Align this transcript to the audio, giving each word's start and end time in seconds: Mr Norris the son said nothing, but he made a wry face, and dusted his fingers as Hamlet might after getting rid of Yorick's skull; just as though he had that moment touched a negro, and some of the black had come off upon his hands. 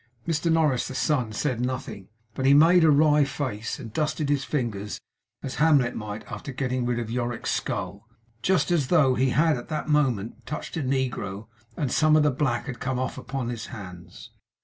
Mr 0.27 0.51
Norris 0.51 0.87
the 0.87 0.95
son 0.95 1.31
said 1.31 1.61
nothing, 1.61 2.07
but 2.33 2.47
he 2.47 2.55
made 2.55 2.83
a 2.83 2.89
wry 2.89 3.23
face, 3.23 3.77
and 3.77 3.93
dusted 3.93 4.29
his 4.29 4.43
fingers 4.43 4.99
as 5.43 5.57
Hamlet 5.61 5.93
might 5.95 6.23
after 6.25 6.51
getting 6.51 6.87
rid 6.87 6.97
of 6.97 7.11
Yorick's 7.11 7.51
skull; 7.51 8.07
just 8.41 8.71
as 8.71 8.87
though 8.87 9.13
he 9.13 9.29
had 9.29 9.67
that 9.67 9.89
moment 9.89 10.43
touched 10.47 10.75
a 10.75 10.81
negro, 10.81 11.45
and 11.77 11.91
some 11.91 12.15
of 12.15 12.23
the 12.23 12.31
black 12.31 12.65
had 12.65 12.79
come 12.79 12.97
off 12.97 13.15
upon 13.15 13.49
his 13.49 13.67
hands. 13.67 14.31